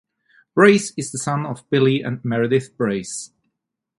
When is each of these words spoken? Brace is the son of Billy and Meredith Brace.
Brace 0.55 0.93
is 0.97 1.11
the 1.11 1.19
son 1.19 1.45
of 1.45 1.69
Billy 1.69 2.01
and 2.01 2.25
Meredith 2.25 2.75
Brace. 2.75 3.33